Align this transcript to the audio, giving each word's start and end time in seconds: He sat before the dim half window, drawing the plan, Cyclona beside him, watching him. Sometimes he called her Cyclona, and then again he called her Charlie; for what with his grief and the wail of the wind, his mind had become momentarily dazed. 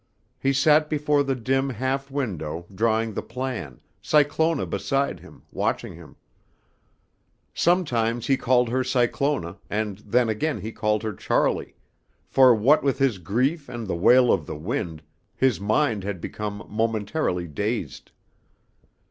He 0.39 0.51
sat 0.51 0.89
before 0.89 1.21
the 1.23 1.35
dim 1.35 1.69
half 1.69 2.09
window, 2.09 2.65
drawing 2.73 3.13
the 3.13 3.21
plan, 3.21 3.81
Cyclona 4.01 4.65
beside 4.65 5.19
him, 5.19 5.43
watching 5.51 5.93
him. 5.93 6.15
Sometimes 7.53 8.25
he 8.25 8.35
called 8.35 8.69
her 8.69 8.83
Cyclona, 8.83 9.59
and 9.69 9.99
then 9.99 10.27
again 10.27 10.59
he 10.61 10.71
called 10.71 11.03
her 11.03 11.13
Charlie; 11.13 11.75
for 12.25 12.55
what 12.55 12.81
with 12.81 12.97
his 12.97 13.19
grief 13.19 13.69
and 13.69 13.85
the 13.85 13.95
wail 13.95 14.33
of 14.33 14.47
the 14.47 14.57
wind, 14.57 15.03
his 15.35 15.59
mind 15.61 16.03
had 16.03 16.19
become 16.19 16.65
momentarily 16.67 17.45
dazed. 17.45 18.09